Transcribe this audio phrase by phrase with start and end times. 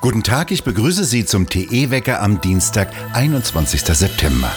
[0.00, 3.82] Guten Tag, ich begrüße Sie zum TE-Wecker am Dienstag, 21.
[3.82, 4.50] September.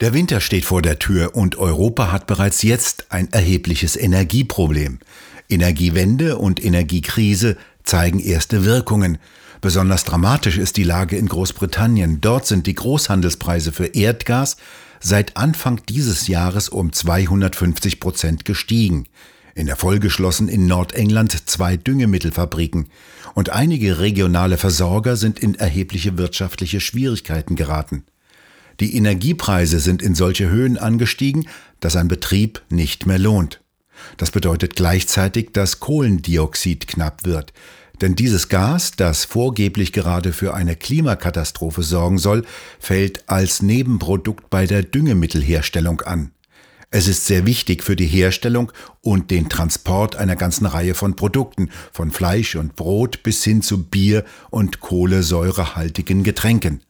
[0.00, 5.00] Der Winter steht vor der Tür und Europa hat bereits jetzt ein erhebliches Energieproblem.
[5.50, 9.18] Energiewende und Energiekrise zeigen erste Wirkungen.
[9.60, 12.22] Besonders dramatisch ist die Lage in Großbritannien.
[12.22, 14.56] Dort sind die Großhandelspreise für Erdgas
[15.00, 19.06] seit Anfang dieses Jahres um 250 Prozent gestiegen.
[19.54, 22.88] In der Folge schlossen in Nordengland zwei Düngemittelfabriken
[23.34, 28.04] und einige regionale Versorger sind in erhebliche wirtschaftliche Schwierigkeiten geraten.
[28.80, 31.46] Die Energiepreise sind in solche Höhen angestiegen,
[31.80, 33.60] dass ein Betrieb nicht mehr lohnt.
[34.16, 37.52] Das bedeutet gleichzeitig, dass Kohlendioxid knapp wird,
[38.00, 42.46] denn dieses Gas, das vorgeblich gerade für eine Klimakatastrophe sorgen soll,
[42.78, 46.30] fällt als Nebenprodukt bei der Düngemittelherstellung an.
[46.92, 51.70] Es ist sehr wichtig für die Herstellung und den Transport einer ganzen Reihe von Produkten,
[51.92, 56.82] von Fleisch und Brot bis hin zu Bier und kohlensäurehaltigen Getränken.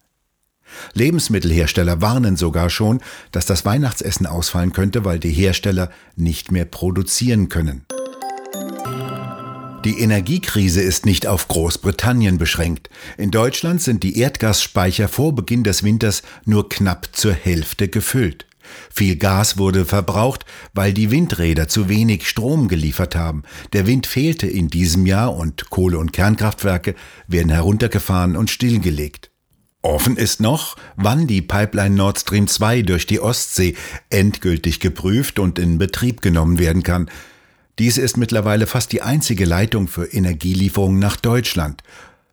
[0.95, 7.51] Lebensmittelhersteller warnen sogar schon, dass das Weihnachtsessen ausfallen könnte, weil die Hersteller nicht mehr produzieren
[7.51, 7.85] können.
[9.85, 12.89] Die Energiekrise ist nicht auf Großbritannien beschränkt.
[13.19, 18.47] In Deutschland sind die Erdgasspeicher vor Beginn des Winters nur knapp zur Hälfte gefüllt.
[18.93, 23.43] Viel Gas wurde verbraucht, weil die Windräder zu wenig Strom geliefert haben.
[23.73, 26.95] Der Wind fehlte in diesem Jahr und Kohle- und Kernkraftwerke
[27.27, 29.31] werden heruntergefahren und stillgelegt.
[29.83, 33.77] Offen ist noch, wann die Pipeline Nord Stream 2 durch die Ostsee
[34.11, 37.11] endgültig geprüft und in Betrieb genommen werden kann.
[37.79, 41.83] Diese ist mittlerweile fast die einzige Leitung für Energielieferungen nach Deutschland.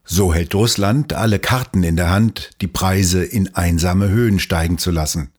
[0.03, 4.91] So hält Russland alle Karten in der Hand, die Preise in einsame Höhen steigen zu
[4.91, 5.31] lassen.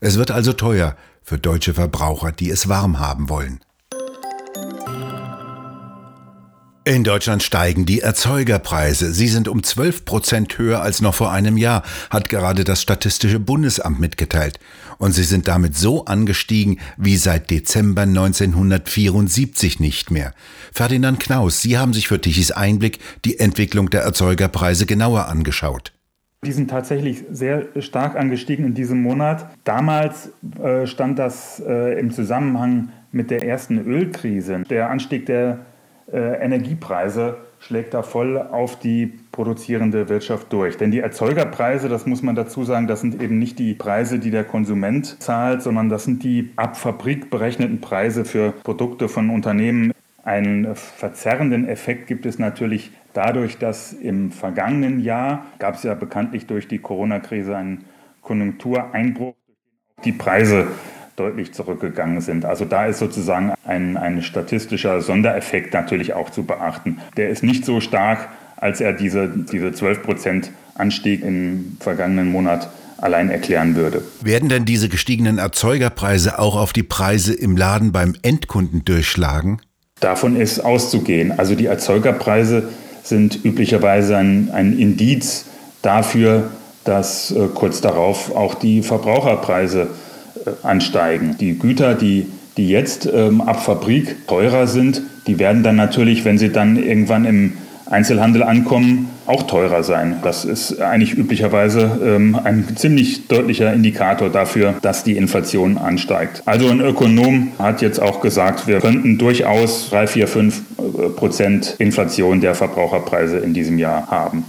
[0.00, 3.60] Es wird also teuer für deutsche Verbraucher, die es warm haben wollen.
[6.88, 9.12] In Deutschland steigen die Erzeugerpreise.
[9.12, 13.40] Sie sind um 12 Prozent höher als noch vor einem Jahr, hat gerade das Statistische
[13.40, 14.60] Bundesamt mitgeteilt.
[14.98, 20.32] Und sie sind damit so angestiegen wie seit Dezember 1974 nicht mehr.
[20.72, 25.95] Ferdinand Knaus, Sie haben sich für Tichys Einblick die Entwicklung der Erzeugerpreise genauer angeschaut.
[26.46, 29.48] Die sind tatsächlich sehr stark angestiegen in diesem Monat.
[29.64, 30.30] Damals
[30.62, 34.62] äh, stand das äh, im Zusammenhang mit der ersten Ölkrise.
[34.70, 35.58] Der Anstieg der
[36.12, 40.76] äh, Energiepreise schlägt da voll auf die produzierende Wirtschaft durch.
[40.76, 44.30] Denn die Erzeugerpreise, das muss man dazu sagen, das sind eben nicht die Preise, die
[44.30, 49.92] der Konsument zahlt, sondern das sind die ab Fabrik berechneten Preise für Produkte von Unternehmen.
[50.22, 56.46] Einen verzerrenden Effekt gibt es natürlich dadurch, dass im vergangenen Jahr gab es ja bekanntlich
[56.46, 57.84] durch die Corona-Krise einen
[58.20, 59.34] Konjunktureinbruch,
[60.04, 60.66] die Preise
[61.16, 62.44] deutlich zurückgegangen sind.
[62.44, 66.98] Also da ist sozusagen ein, ein statistischer Sondereffekt natürlich auch zu beachten.
[67.16, 72.70] Der ist nicht so stark, als er diese, diese 12 Prozent Anstieg im vergangenen Monat
[72.98, 74.02] allein erklären würde.
[74.22, 79.60] Werden denn diese gestiegenen Erzeugerpreise auch auf die Preise im Laden beim Endkunden durchschlagen?
[80.00, 81.32] Davon ist auszugehen.
[81.32, 82.68] Also die Erzeugerpreise
[83.08, 85.46] sind üblicherweise ein, ein Indiz
[85.82, 86.50] dafür,
[86.84, 89.88] dass äh, kurz darauf auch die Verbraucherpreise
[90.44, 91.36] äh, ansteigen.
[91.38, 96.38] Die Güter, die, die jetzt ähm, ab Fabrik teurer sind, die werden dann natürlich, wenn
[96.38, 97.52] sie dann irgendwann im
[97.88, 100.16] Einzelhandel ankommen, auch teurer sein.
[100.22, 106.42] Das ist eigentlich üblicherweise ähm, ein ziemlich deutlicher Indikator dafür, dass die Inflation ansteigt.
[106.46, 110.62] Also ein Ökonom hat jetzt auch gesagt, wir könnten durchaus 3, 4, 5
[111.16, 114.44] Prozent Inflation der Verbraucherpreise in diesem Jahr haben.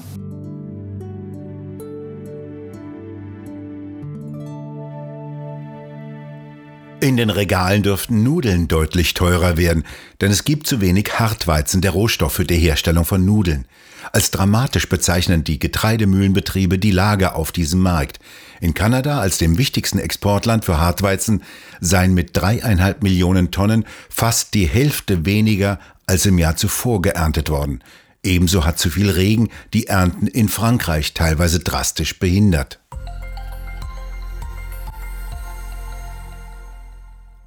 [7.18, 9.86] In den Regalen dürften Nudeln deutlich teurer werden,
[10.22, 13.66] denn es gibt zu wenig Hartweizen, der Rohstoff für die Herstellung von Nudeln.
[14.12, 18.20] Als dramatisch bezeichnen die Getreidemühlenbetriebe die Lage auf diesem Markt.
[18.62, 21.42] In Kanada, als dem wichtigsten Exportland für Hartweizen,
[21.82, 27.84] seien mit dreieinhalb Millionen Tonnen fast die Hälfte weniger als im Jahr zuvor geerntet worden.
[28.22, 32.80] Ebenso hat zu viel Regen die Ernten in Frankreich teilweise drastisch behindert.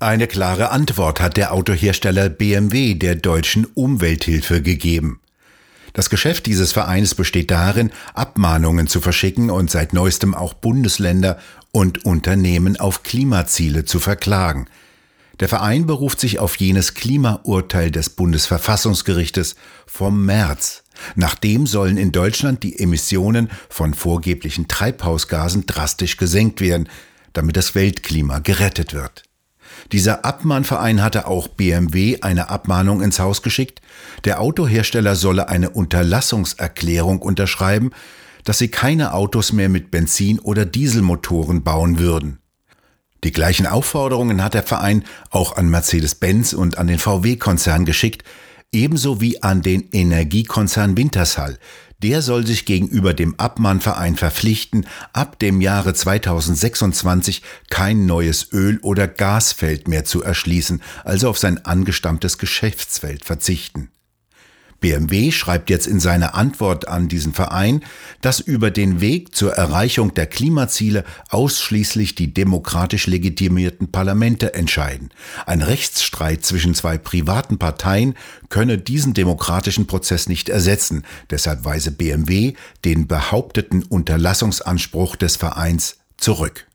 [0.02, 5.20] Eine klare Antwort hat der Autohersteller BMW der deutschen Umwelthilfe gegeben.
[5.92, 11.38] Das Geschäft dieses Vereins besteht darin, Abmahnungen zu verschicken und seit neuestem auch Bundesländer
[11.70, 14.68] und Unternehmen auf Klimaziele zu verklagen.
[15.38, 19.54] Der Verein beruft sich auf jenes Klimaurteil des Bundesverfassungsgerichtes
[19.86, 20.82] vom März.
[21.14, 26.88] Nachdem sollen in Deutschland die Emissionen von vorgeblichen Treibhausgasen drastisch gesenkt werden,
[27.34, 29.24] damit das Weltklima gerettet wird.
[29.92, 33.80] Dieser Abmahnverein hatte auch BMW eine Abmahnung ins Haus geschickt.
[34.24, 37.90] Der Autohersteller solle eine Unterlassungserklärung unterschreiben,
[38.44, 42.38] dass sie keine Autos mehr mit Benzin- oder Dieselmotoren bauen würden.
[43.22, 48.24] Die gleichen Aufforderungen hat der Verein auch an Mercedes-Benz und an den VW-Konzern geschickt,
[48.72, 51.58] ebenso wie an den Energiekonzern Wintershall.
[52.02, 59.06] Der soll sich gegenüber dem Abmahnverein verpflichten, ab dem Jahre 2026 kein neues Öl- oder
[59.06, 63.90] Gasfeld mehr zu erschließen, also auf sein angestammtes Geschäftsfeld verzichten.
[64.80, 67.84] BMW schreibt jetzt in seiner Antwort an diesen Verein,
[68.22, 75.10] dass über den Weg zur Erreichung der Klimaziele ausschließlich die demokratisch legitimierten Parlamente entscheiden.
[75.46, 78.14] Ein Rechtsstreit zwischen zwei privaten Parteien
[78.48, 81.04] könne diesen demokratischen Prozess nicht ersetzen.
[81.30, 82.54] Deshalb weise BMW
[82.84, 86.66] den behaupteten Unterlassungsanspruch des Vereins zurück.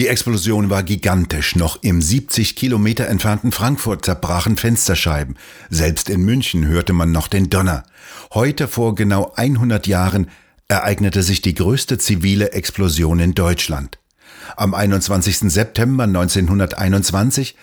[0.00, 1.56] Die Explosion war gigantisch.
[1.56, 5.36] Noch im 70 Kilometer entfernten Frankfurt zerbrachen Fensterscheiben.
[5.68, 7.82] Selbst in München hörte man noch den Donner.
[8.32, 10.30] Heute vor genau 100 Jahren
[10.68, 13.98] ereignete sich die größte zivile Explosion in Deutschland.
[14.56, 15.40] Am 21.
[15.52, 17.54] September 1921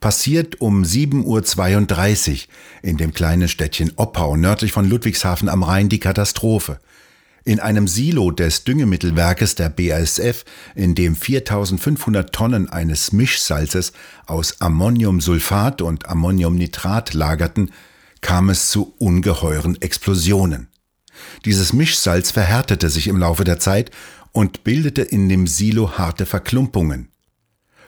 [0.00, 2.38] passiert um 7.32 Uhr
[2.82, 6.80] in dem kleinen Städtchen Oppau nördlich von Ludwigshafen am Rhein die Katastrophe.
[7.46, 10.44] In einem Silo des Düngemittelwerkes der BASF,
[10.74, 13.92] in dem 4500 Tonnen eines Mischsalzes
[14.26, 17.70] aus Ammoniumsulfat und Ammoniumnitrat lagerten,
[18.22, 20.68] kam es zu ungeheuren Explosionen.
[21.44, 23.90] Dieses Mischsalz verhärtete sich im Laufe der Zeit
[24.32, 27.10] und bildete in dem Silo harte Verklumpungen.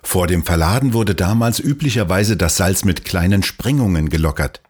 [0.02, 4.60] Vor dem Verladen wurde damals üblicherweise das Salz mit kleinen Sprengungen gelockert.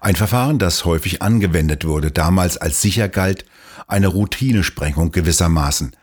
[0.00, 3.44] Ein Verfahren, das häufig angewendet wurde, damals als sicher galt
[3.86, 5.94] eine Routinesprengung gewissermaßen.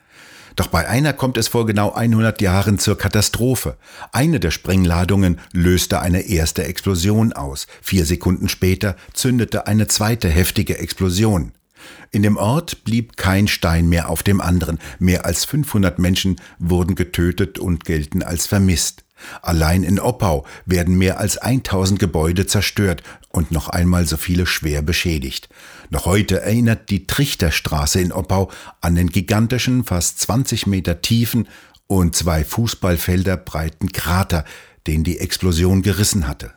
[0.56, 3.78] Doch bei einer kommt es vor genau 100 Jahren zur Katastrophe.
[4.12, 7.66] Eine der Sprengladungen löste eine erste Explosion aus.
[7.82, 11.54] Vier Sekunden später zündete eine zweite heftige Explosion.
[12.12, 14.80] In dem Ort blieb kein Stein mehr auf dem anderen.
[15.00, 19.04] Mehr als 500 Menschen wurden getötet und gelten als vermisst.
[19.42, 24.82] Allein in Oppau werden mehr als 1000 Gebäude zerstört und noch einmal so viele schwer
[24.82, 25.50] beschädigt.
[25.90, 31.48] Noch heute erinnert die Trichterstraße in Oppau an den gigantischen, fast 20 Meter tiefen
[31.88, 34.46] und zwei Fußballfelder breiten Krater,
[34.88, 36.54] den die Explosion gerissen hatte.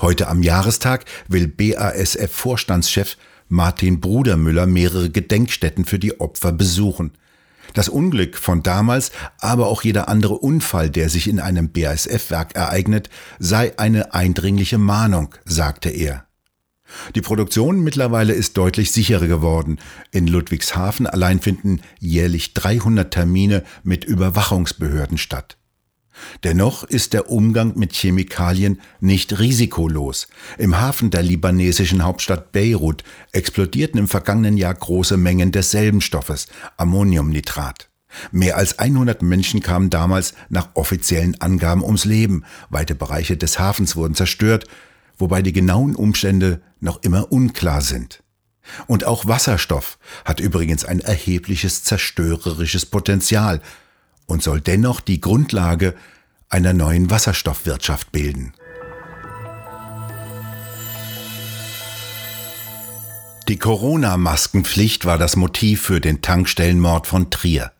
[0.00, 3.16] Heute am Jahrestag will BASF-Vorstandschef
[3.48, 7.12] Martin Brudermüller mehrere Gedenkstätten für die Opfer besuchen.
[7.74, 13.10] Das Unglück von damals, aber auch jeder andere Unfall, der sich in einem BASF-Werk ereignet,
[13.38, 16.24] sei eine eindringliche Mahnung, sagte er.
[17.14, 19.78] Die Produktion mittlerweile ist deutlich sicherer geworden.
[20.10, 25.58] In Ludwigshafen allein finden jährlich 300 Termine mit Überwachungsbehörden statt.
[26.44, 30.28] Dennoch ist der Umgang mit Chemikalien nicht risikolos.
[30.56, 37.88] Im Hafen der libanesischen Hauptstadt Beirut explodierten im vergangenen Jahr große Mengen desselben Stoffes, Ammoniumnitrat.
[38.32, 42.44] Mehr als 100 Menschen kamen damals nach offiziellen Angaben ums Leben.
[42.70, 44.64] Weite Bereiche des Hafens wurden zerstört,
[45.18, 48.22] wobei die genauen Umstände noch immer unklar sind.
[48.86, 53.60] Und auch Wasserstoff hat übrigens ein erhebliches zerstörerisches Potenzial,
[54.28, 55.94] und soll dennoch die Grundlage
[56.48, 58.52] einer neuen Wasserstoffwirtschaft bilden.
[63.48, 67.72] Die Corona-Maskenpflicht war das Motiv für den Tankstellenmord von Trier.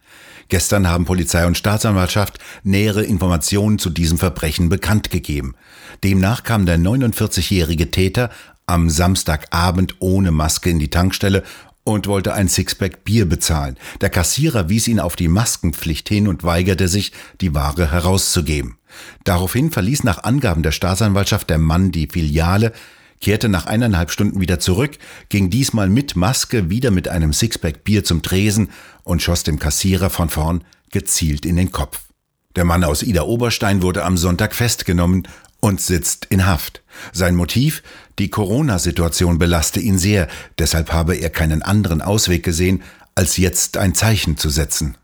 [0.49, 5.55] Gestern haben Polizei und Staatsanwaltschaft nähere Informationen zu diesem Verbrechen bekannt gegeben.
[6.03, 8.31] Demnach kam der 49-jährige Täter
[8.65, 11.43] am Samstagabend ohne Maske in die Tankstelle
[11.89, 13.77] und wollte ein Sixpack Bier bezahlen.
[14.01, 18.77] Der Kassierer wies ihn auf die Maskenpflicht hin und weigerte sich, die Ware herauszugeben.
[19.25, 22.73] Daraufhin verließ nach Angaben der Staatsanwaltschaft der Mann die Filiale,
[23.21, 28.05] kehrte nach eineinhalb Stunden wieder zurück, ging diesmal mit Maske wieder mit einem Sixpack Bier
[28.05, 28.71] zum Tresen
[29.03, 32.03] und schoss dem Kassierer von vorn gezielt in den Kopf.
[32.57, 35.29] Der Mann aus Ida Oberstein wurde am Sonntag festgenommen
[35.61, 36.83] und sitzt in Haft.
[37.13, 37.83] Sein Motiv?
[38.19, 42.83] Die Corona-Situation belaste ihn sehr, deshalb habe er keinen anderen Ausweg gesehen,
[43.15, 44.97] als jetzt ein Zeichen zu setzen.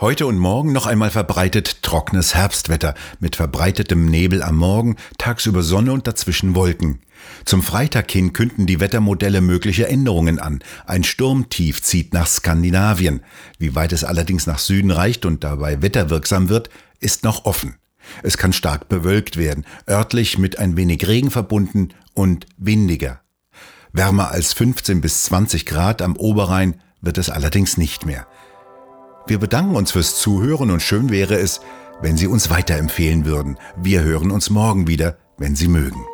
[0.00, 5.92] Heute und morgen noch einmal verbreitet trockenes Herbstwetter mit verbreitetem Nebel am Morgen, tagsüber Sonne
[5.92, 6.98] und dazwischen Wolken.
[7.44, 10.62] Zum Freitag hin künden die Wettermodelle mögliche Änderungen an.
[10.84, 13.20] Ein Sturmtief zieht nach Skandinavien.
[13.58, 17.76] Wie weit es allerdings nach Süden reicht und dabei wetterwirksam wird, ist noch offen.
[18.22, 23.20] Es kann stark bewölkt werden, örtlich mit ein wenig Regen verbunden und windiger.
[23.92, 28.26] Wärmer als 15 bis 20 Grad am Oberrhein wird es allerdings nicht mehr.
[29.26, 31.60] Wir bedanken uns fürs Zuhören und schön wäre es,
[32.02, 33.58] wenn Sie uns weiterempfehlen würden.
[33.76, 36.04] Wir hören uns morgen wieder, wenn Sie mögen.